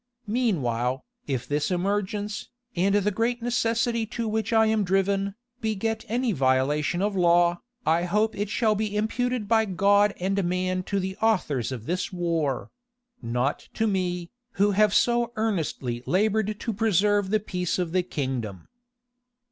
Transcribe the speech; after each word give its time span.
Meanwhile, 0.25 1.05
if 1.27 1.47
this 1.47 1.69
emergence, 1.69 2.49
and 2.75 2.95
the 2.95 3.11
great 3.11 3.39
necessity 3.43 4.07
to 4.07 4.27
which 4.27 4.51
I 4.51 4.65
am 4.65 4.83
driven, 4.83 5.35
beget 5.59 6.05
any 6.07 6.31
violation 6.31 7.03
of 7.03 7.15
law, 7.15 7.61
I 7.85 8.05
hope 8.05 8.35
it 8.35 8.49
shall 8.49 8.73
be 8.73 8.97
imputed 8.97 9.47
by 9.47 9.65
God 9.65 10.15
and 10.19 10.43
man 10.43 10.81
to 10.89 10.99
the 10.99 11.17
authors 11.17 11.71
of 11.71 11.85
this 11.85 12.11
war; 12.11 12.71
not 13.21 13.67
to 13.75 13.85
me, 13.85 14.31
who 14.53 14.71
have 14.71 14.91
so 14.95 15.33
earnestly 15.35 16.01
labored 16.07 16.59
to 16.61 16.73
preserve 16.73 17.29
the 17.29 17.39
peace 17.39 17.77
of 17.77 17.91
the 17.91 18.01
kingdom. 18.01 18.69